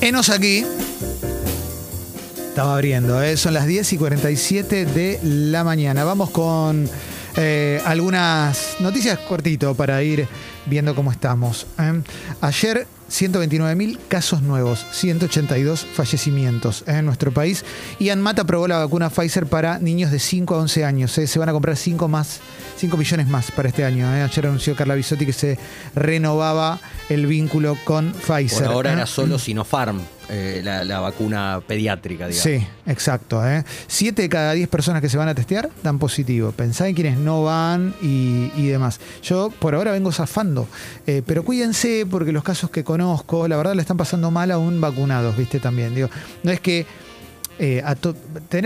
[0.00, 0.64] Enos aquí.
[2.48, 3.36] Estaba abriendo, ¿eh?
[3.36, 6.04] son las 10 y 47 de la mañana.
[6.04, 6.88] Vamos con
[7.36, 10.26] eh, algunas noticias cortito para ir
[10.64, 11.66] viendo cómo estamos.
[11.78, 12.00] ¿eh?
[12.40, 17.64] Ayer 129.000 casos nuevos, 182 fallecimientos en nuestro país.
[17.98, 21.18] Y Anmata aprobó la vacuna Pfizer para niños de 5 a 11 años.
[21.18, 21.26] ¿eh?
[21.26, 22.40] Se van a comprar 5 más,
[22.76, 24.06] 5 millones más para este año.
[24.14, 24.22] ¿eh?
[24.22, 25.58] Ayer anunció Carla Bisotti que se
[25.94, 28.64] renovaba el vínculo con Pfizer.
[28.64, 28.94] Por ahora ¿eh?
[28.94, 32.42] era solo Sinopharm, eh, la, la vacuna pediátrica, digamos.
[32.44, 33.42] Sí, exacto.
[33.88, 36.52] Siete de cada diez personas que se van a testear dan positivo.
[36.52, 39.00] Pensá en quienes no van y, y demás.
[39.22, 40.68] Yo por ahora vengo zafando,
[41.26, 42.99] pero cuídense porque los casos que conozco,
[43.48, 45.60] la verdad le están pasando mal aún vacunados, ¿viste?
[45.60, 46.08] También, digo,
[46.42, 46.86] no es que...
[47.62, 47.94] eh, a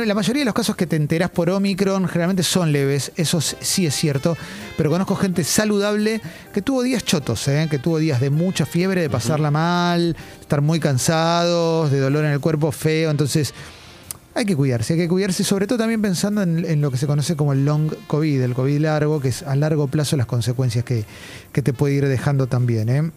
[0.07, 3.87] la mayoría de los casos que te enterás por Omicron generalmente son leves, eso sí
[3.87, 4.37] es cierto,
[4.77, 6.21] pero conozco gente saludable
[6.53, 7.67] que tuvo días chotos, ¿eh?
[7.69, 12.31] que tuvo días de mucha fiebre, de pasarla mal, estar muy cansados, de dolor en
[12.31, 13.53] el cuerpo feo, entonces
[14.33, 17.09] hay que cuidarse, hay que cuidarse, sobre todo también pensando en, en lo que se
[17.09, 20.85] conoce como el long COVID, el COVID largo, que es a largo plazo las consecuencias
[20.85, 21.05] que,
[21.53, 22.89] que te puede ir dejando también.
[22.89, 23.11] ¿eh?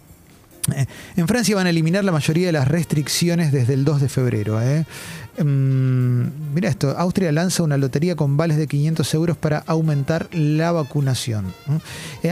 [0.75, 4.09] Eh, En Francia van a eliminar la mayoría de las restricciones desde el 2 de
[4.09, 4.61] febrero.
[4.61, 4.85] ¿eh?
[5.43, 10.71] Mm, mira esto, Austria lanza una lotería con vales de 500 euros para aumentar la
[10.71, 11.53] vacunación.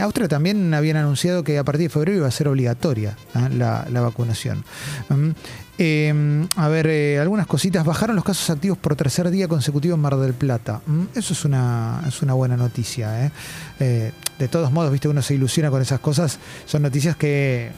[0.00, 3.48] Austria también habían anunciado que a partir de febrero iba a ser obligatoria ¿eh?
[3.56, 4.64] la, vacunación.
[5.08, 5.30] Mm,
[5.78, 7.84] eh, a ver, algunas cositas.
[7.84, 10.80] Bajaron los casos activos por tercer día consecutivo en Mar del Plata.
[10.86, 13.30] Mm, Eso es una, es una buena noticia.
[13.78, 16.38] de todos modos, viste, uno se ilusiona con esas cosas.
[16.66, 17.70] Son noticias que,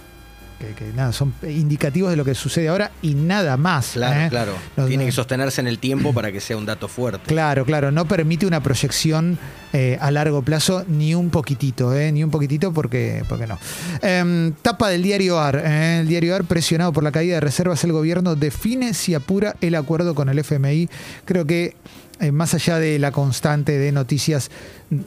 [0.58, 3.90] que- que nada, son indicativos de lo que sucede ahora y nada más.
[3.94, 4.26] Claro, ¿eh?
[4.28, 4.52] claro.
[4.76, 7.22] No, Tiene que sostenerse en el tiempo para que sea un dato fuerte.
[7.26, 9.38] Claro, claro, no permite una proyección
[9.72, 13.58] eh, a largo plazo ni un poquitito, eh, ni un poquitito porque, porque no.
[14.02, 15.62] Em, tapa del diario AR.
[15.64, 19.56] eh, el diario AR, presionado por la caída de reservas, el gobierno define si apura
[19.60, 20.88] el acuerdo con el FMI.
[21.24, 21.76] Creo que
[22.20, 24.50] eh, más allá de la constante de noticias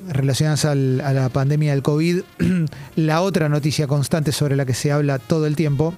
[0.10, 2.22] relacionadas a la pandemia del COVID,
[2.96, 5.94] la otra noticia constante sobre la que se habla todo el tiempo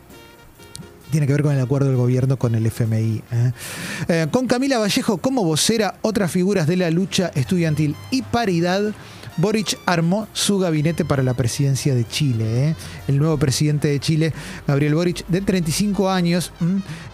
[1.14, 3.22] tiene que ver con el acuerdo del gobierno con el FMI.
[3.32, 3.52] ¿eh?
[4.08, 8.94] Eh, con Camila Vallejo como vocera, otras figuras de la lucha estudiantil y paridad.
[9.38, 12.70] Boric armó su gabinete para la presidencia de Chile.
[12.70, 12.76] ¿eh?
[13.08, 14.34] El nuevo presidente de Chile,
[14.68, 16.52] Gabriel Boric, de 35 años.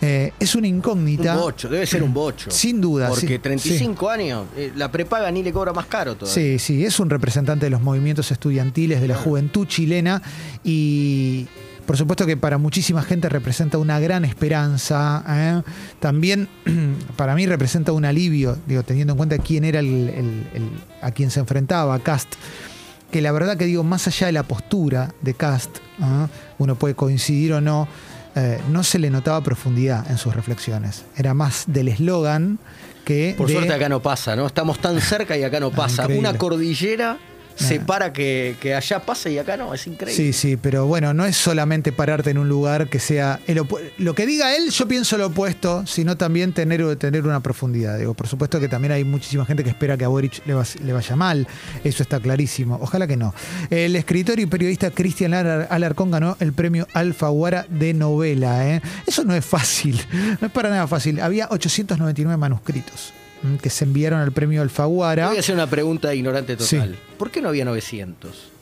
[0.01, 1.35] Eh, es una Un incógnita.
[1.35, 2.51] bocho, debe ser un bocho.
[2.51, 3.09] Sin duda.
[3.09, 6.33] Porque sí, 35 años, eh, la prepaga ni le cobra más caro todavía.
[6.33, 10.21] Sí, sí, es un representante de los movimientos estudiantiles, de la juventud chilena
[10.63, 11.47] y
[11.89, 15.23] por supuesto que para muchísima gente representa una gran esperanza.
[15.27, 15.63] ¿eh?
[15.99, 16.47] También
[17.15, 20.69] para mí representa un alivio, digo, teniendo en cuenta quién era el, el- el-
[21.01, 22.35] a quien se enfrentaba, Cast.
[23.11, 26.27] Que la verdad que digo, más allá de la postura de Cast, ¿ah?
[26.59, 27.87] uno puede coincidir o no,
[28.35, 31.05] eh, no se le notaba profundidad en sus reflexiones.
[31.17, 32.59] Era más del eslogan
[33.03, 33.33] que.
[33.35, 34.45] Por de- suerte acá no pasa, ¿no?
[34.45, 36.03] Estamos tan cerca y acá no pasa.
[36.03, 36.29] increíble.
[36.29, 37.17] Una cordillera.
[37.63, 40.15] Separa que, que allá pase y acá no, es increíble.
[40.15, 43.61] Sí, sí, pero bueno, no es solamente pararte en un lugar que sea el
[43.97, 47.97] lo que diga él, yo pienso lo opuesto, sino también tener, tener una profundidad.
[47.99, 50.63] Digo, por supuesto que también hay muchísima gente que espera que a Boric le, va-
[50.83, 51.47] le vaya mal,
[51.83, 52.77] eso está clarísimo.
[52.81, 53.33] Ojalá que no.
[53.69, 58.67] El escritor y periodista Cristian Alar- Alarcón ganó el premio Alfaguara de novela.
[58.69, 58.81] ¿eh?
[59.05, 59.99] Eso no es fácil,
[60.41, 61.19] no es para nada fácil.
[61.19, 63.13] Había 899 manuscritos
[63.61, 65.27] que se enviaron al premio Alfaguara.
[65.27, 66.89] Voy a hacer una pregunta ignorante total.
[66.95, 66.99] Sí.
[67.17, 68.58] ¿Por qué no había 900?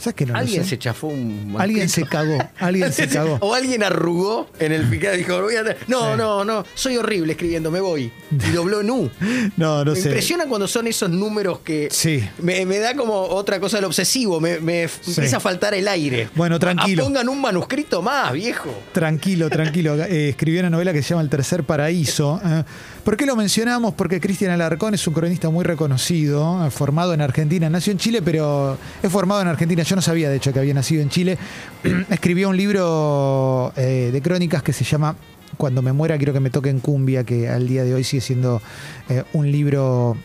[0.00, 0.70] ¿Sabes que no lo alguien sé?
[0.70, 3.36] se chafó un Alguien se cagó, alguien se cagó.
[3.40, 5.62] O alguien arrugó en el picado y dijo, voy a...
[5.62, 6.16] no, Sí.
[6.16, 8.10] no, no, soy horrible escribiendo, me voy.
[8.32, 9.10] Y dobló nu.
[9.56, 10.08] No, no me sé.
[10.08, 12.26] impresiona cuando son esos números que Sí.
[12.38, 16.28] me, me da como otra cosa del obsesivo, me, empieza a faltar el aire.
[16.34, 17.04] Bueno, tranquilo.
[17.04, 18.72] Pongan un manuscrito más, viejo.
[18.92, 19.96] Tranquilo, tranquilo.
[20.10, 22.40] Eh, escribió una novela que se llama El Tercer Paraíso.
[22.44, 22.64] Eh,
[23.04, 23.94] ¿Por qué lo mencionamos?
[23.94, 28.22] Porque Cristian Alarcón es un cronista muy reconocido, eh, formado en Argentina, nació en Chile,
[28.22, 29.84] pero es formado en Argentina.
[29.90, 31.36] Yo no sabía, de hecho, que había nacido en Chile.
[32.10, 35.16] Escribió un libro eh, de crónicas que se llama
[35.56, 38.20] Cuando me muera quiero que me toque en cumbia, que al día de hoy sigue
[38.20, 38.62] siendo
[39.08, 40.16] eh, un libro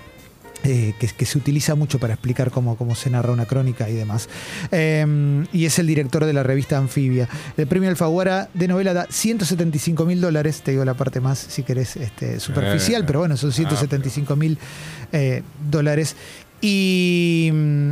[0.63, 3.93] eh, que, que se utiliza mucho para explicar cómo, cómo se narra una crónica y
[3.95, 4.29] demás.
[4.71, 7.27] Eh, y es el director de la revista Anfibia.
[7.57, 11.63] El premio Alfaguara de novela da 175 mil dólares, te digo la parte más, si
[11.63, 13.05] querés, este, superficial, Eh.
[13.07, 14.59] pero bueno, son 175 mil
[15.11, 15.41] eh,
[15.71, 16.15] dólares.
[16.61, 17.91] Y mm,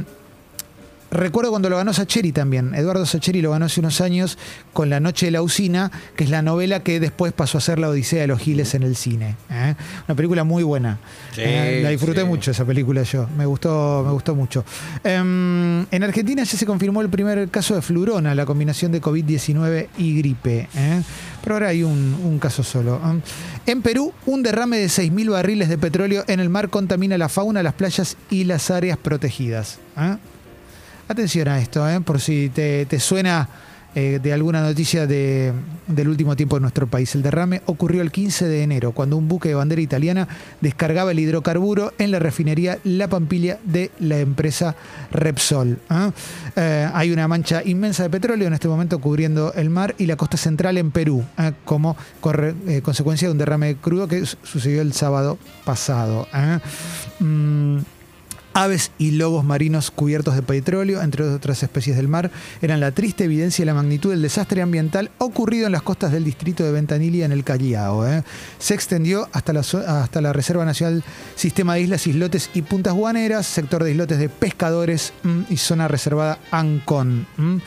[1.14, 2.74] recuerdo cuando lo ganó Sacheri también.
[2.76, 4.38] Eduardo Sacheri lo ganó hace unos años
[4.74, 7.80] con La Noche de la Usina, que es la novela que después pasó a ser
[7.80, 9.36] La Odisea de los Giles en el cine.
[9.50, 9.76] ¿eh?
[10.08, 11.00] Una película muy buena.
[11.34, 12.28] Sí, Eh, la disfruté sí.
[12.28, 13.28] mucho esa película yo.
[13.38, 14.66] Me gustó, me gustó mucho.
[15.04, 19.88] Em, en Argentina ya se confirmó el primer caso de flurona, la combinación de COVID-19
[19.98, 20.68] y gripe.
[20.76, 21.02] ¿eh?
[21.44, 22.96] Pero ahora hay un, un caso solo.
[23.04, 23.72] ¿eh?
[23.72, 27.62] En Perú, un derrame de 6.000 barriles de petróleo en el mar contamina la fauna,
[27.64, 29.80] las playas y las áreas protegidas.
[29.98, 30.18] ¿eh?
[31.14, 32.02] Atención a esto, ¿eh?
[32.02, 33.48] por si te, te suena
[33.94, 35.54] eh, de alguna noticia de-
[35.86, 37.14] del último tiempo en nuestro país.
[37.14, 40.28] El derrame ocurrió el 15 de enero, cuando un buque de bandera italiana
[40.60, 44.76] descargaba el hidrocarburo en la refinería La Pampilla de la empresa
[45.12, 45.78] Repsol.
[45.90, 46.12] ¿ah?
[46.56, 50.16] Eh, hay una mancha inmensa de petróleo en este momento cubriendo el mar y la
[50.16, 51.24] costa central en Perú,
[51.64, 51.96] como
[52.68, 56.28] eh, consecuencia de un derrame crudo que su- sucedió el sábado pasado.
[57.20, 57.78] Mm,
[58.54, 62.30] Aves y lobos marinos cubiertos de petróleo, entre otras especies del mar,
[62.62, 66.24] eran la triste evidencia de la magnitud del desastre ambiental ocurrido en las costas del
[66.24, 68.08] distrito de Ventanilla en el Callao.
[68.08, 68.24] ¿eh?
[68.60, 71.04] Se extendió hasta la, Reserva Nacional
[71.36, 75.88] Sistema de Islas, Islotes y Puntas Guaneras, sector de islotes de pescadores mm, y zona
[75.88, 77.26] reservada Ancón.
[77.38, 77.58] mm.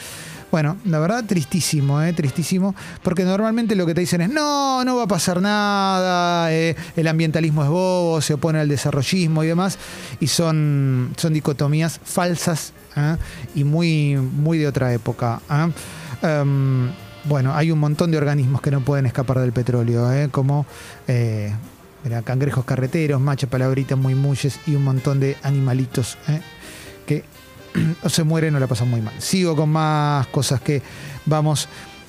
[0.50, 2.12] Bueno, la verdad, tristísimo, ¿eh?
[2.12, 6.76] tristísimo, porque normalmente lo que te dicen es, no, no va a pasar nada, eh,
[6.96, 9.78] el ambientalismo es bobo, se opone al desarrollismo y demás,
[10.20, 13.16] y son, son dicotomías falsas ¿eh?
[13.54, 15.40] y muy, muy de otra época.
[15.50, 15.72] ¿eh?
[16.22, 16.90] Em,
[17.24, 20.28] bueno, hay un montón de organismos que no pueden escapar del petróleo, ¿eh?
[20.30, 20.64] como
[22.06, 26.40] mira, cangrejos carreteros, macha palabritas muy muyes y un montón de animalitos ¿eh?
[27.04, 27.24] que
[28.02, 29.14] o se mueren o la pasan muy mal.
[29.18, 30.82] Sigo con más cosas que
[31.24, 31.68] vamos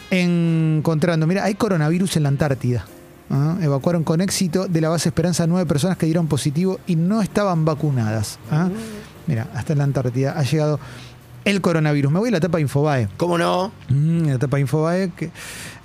[0.10, 1.28] encontrando.
[1.28, 2.86] Mira, hay coronavirus en la Antártida.
[3.30, 3.58] ¿ah?
[3.62, 7.66] Evacuaron con éxito de la base Esperanza nueve personas que dieron positivo y no estaban
[7.66, 8.40] vacunadas.
[8.52, 8.70] ¿ah?
[9.28, 10.80] Mira, hasta en la Antártida ha llegado
[11.48, 12.12] el coronavirus.
[12.12, 13.08] Me voy a la etapa Infobae.
[13.16, 13.72] ¿Cómo no?
[13.88, 15.32] Mm, la etapa Infobae, que,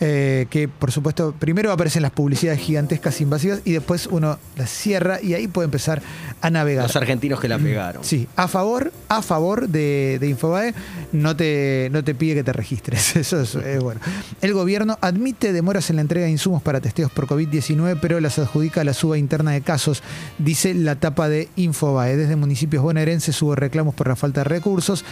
[0.00, 5.20] eh, que por supuesto primero aparecen las publicidades gigantescas invasivas y después uno las cierra
[5.22, 6.02] y ahí puede empezar
[6.40, 6.86] a navegar.
[6.86, 8.02] Los argentinos que la pegaron.
[8.02, 10.74] Sí, a favor, a favor de, de Infobae,
[11.12, 13.14] no te, no te pide que te registres.
[13.16, 14.00] Eso es eh, bueno.
[14.40, 18.40] El gobierno admite demoras en la entrega de insumos para testeos por COVID-19, pero las
[18.40, 20.02] adjudica a la suba interna de casos,
[20.38, 22.16] dice la tapa de Infobae.
[22.16, 25.04] Desde municipios bonaerenses hubo reclamos por la falta de recursos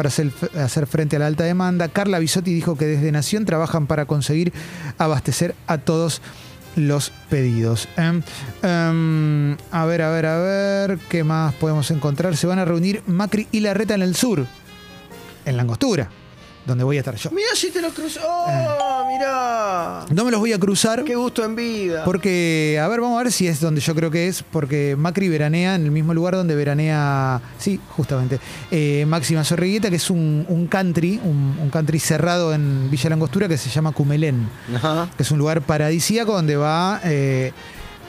[0.00, 1.88] para hacer, frente a la alta demanda.
[1.88, 4.50] Carla Bisotti dijo que desde Nación trabajan para conseguir
[4.96, 6.22] abastecer a todos
[6.74, 7.86] los pedidos.
[7.98, 8.22] Em,
[8.62, 12.34] em, a ver, a ver, a ver, ¿qué más podemos encontrar?
[12.38, 14.46] Se van a reunir Macri y Larreta en el sur,
[15.44, 16.08] en la angostura,
[16.70, 17.30] donde voy a estar yo.
[17.30, 18.20] Mirá si te lo cruzó.
[18.26, 20.06] ¡Oh, mirá!
[20.14, 21.04] No me los voy a cruzar.
[21.04, 22.04] Qué gusto en vida.
[22.04, 25.28] Porque, a ver, vamos a ver si es donde yo creo que es, porque Macri
[25.28, 28.40] veranea en el mismo lugar donde veranea, sí, justamente,
[28.70, 33.48] eh, Máxima Zorrigueta, que es un, un country, un, un country cerrado en Villa Langostura
[33.48, 35.08] que se llama Cumelén, Ajá.
[35.16, 37.52] que es un lugar paradisíaco donde va eh,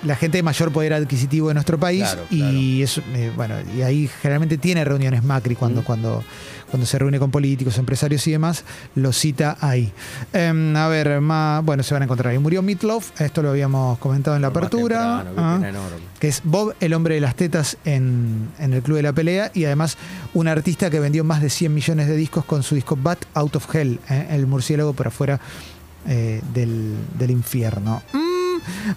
[0.04, 3.82] la gente de mayor poder adquisitivo de nuestro país Claro, y es, eh, bueno, y
[3.84, 5.84] ahí generalmente tiene reuniones Macri cuando, Mm.
[5.84, 6.24] cuando,
[6.70, 8.64] cuando se reúne con políticos, empresarios y demás,
[8.96, 9.92] lo cita ahí.
[10.34, 12.40] Em, a ver, más, bueno, se van a encontrar ahí.
[12.40, 15.24] Murió Meatloaf, esto lo habíamos comentado en la apertura.
[15.26, 15.60] temprano, ah,
[16.20, 19.52] que es Bob, el hombre de las tetas en, en el Club de la Pelea,
[19.54, 19.98] y además
[20.34, 23.56] un artista que vendió más de 100 millones de discos con su disco Bat Out
[23.58, 25.40] of Hell, eh, el murciélago por afuera
[26.08, 28.02] eh, del, del infierno.
[28.14, 28.31] Mm,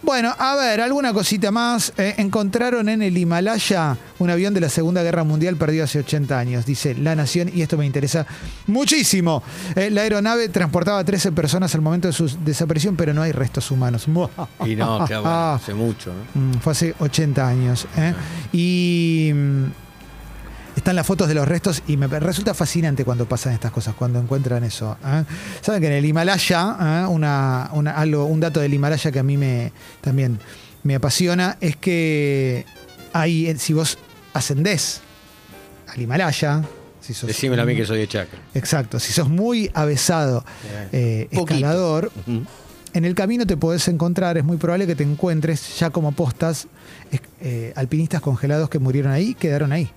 [0.03, 1.93] bueno, a ver, alguna cosita más.
[1.97, 6.39] Eh, encontraron en el Himalaya un avión de la Segunda Guerra Mundial perdido hace 80
[6.39, 8.27] años, dice La Nación, y esto me interesa
[8.67, 9.43] muchísimo.
[9.75, 13.33] Eh, la aeronave transportaba a 13 personas al momento de su desaparición, pero no hay
[13.33, 14.07] restos humanos.
[14.65, 16.13] Y no, claro, bueno, hace mucho.
[16.35, 16.41] ¿no?
[16.41, 17.87] Mm, Fue hace 80 años.
[17.97, 18.15] ¿eh?
[18.53, 19.65] Y mm,
[20.85, 24.19] están las fotos de los restos y me resulta fascinante cuando pasan estas cosas, cuando
[24.21, 24.99] encuentran eso.
[25.03, 25.25] ¿eh?
[25.63, 27.07] Saben que en el Himalaya, ¿eh?
[27.09, 29.73] una, una- algo, un dato del Himalaya que a mí me
[30.03, 30.39] también
[30.83, 32.67] me apasiona es que
[33.15, 33.97] hay, eh, si vos
[34.35, 35.01] ascendés
[35.89, 36.63] al Himalaya,
[37.01, 38.39] si sos Decímelo a mí que soy de Chacra.
[38.53, 40.45] Exacto, si sos muy avesado
[40.93, 42.13] eh, escalador,
[42.93, 46.67] en el camino te podés encontrar, es muy probable que te encuentres ya como postas
[47.41, 49.91] eh, alpinistas congelados que murieron ahí, quedaron ahí,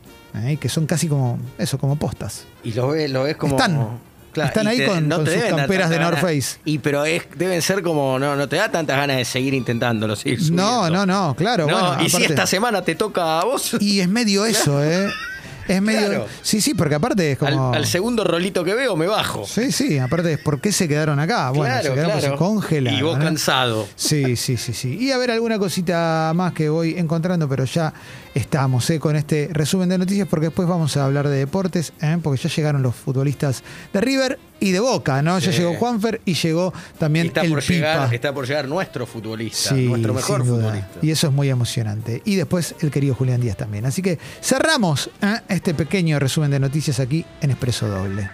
[0.46, 0.58] ¿eh?
[0.58, 2.46] que son casi como eso, como postas.
[2.63, 3.56] Y lo ves, lo ves como.
[3.58, 4.00] Están.
[4.36, 6.20] Están ahí con- con te sus camperas de North.
[6.20, 6.60] Face.
[6.63, 8.20] Y pero es, deben ser como.
[8.20, 10.89] No, no te da tantas ganas de seguir intentándolo, seguir No, subiendo.
[10.91, 11.65] no, no, claro.
[11.65, 13.75] No, bueno, y si esta semana te toca a vos.
[13.79, 15.10] y es medio eso, ¿eh?
[15.67, 16.08] Es medio.
[16.08, 16.27] Claro.
[16.44, 17.70] Sí, sí, porque aparte es como.
[17.74, 19.46] al, al segundo rolito que veo me bajo.
[19.46, 21.50] Sí, sí, aparte es por qué se quedaron acá.
[21.50, 22.34] Bueno, claro, se quedaron claro.
[22.34, 23.00] se congelaron.
[23.00, 23.88] Y vos cansado.
[23.96, 24.98] Sí, sí, sí, sí.
[24.98, 27.91] Y a ver alguna cosita más que voy encontrando, pero ya
[28.38, 29.00] estamos ¿eh?
[29.00, 32.17] con este resumen de noticias porque después vamos a hablar de deportes, ¿eh?
[32.22, 35.38] porque ya llegaron los futbolistas de River y de Boca, ¿no?
[35.39, 37.74] Ya llegó Juanfer y llegó también está, el por Pipa.
[37.74, 41.00] llegar, está por llegar nuestro futbolista, Sí, nuestro mejor futbolista.
[41.01, 42.22] Y eso es muy emocionante.
[42.25, 43.86] Y después el querido Julián Díaz también.
[43.86, 45.41] Así que cerramos ¿eh?
[45.50, 48.29] este pequeño resumen de noticias aquí en Expreso Doble.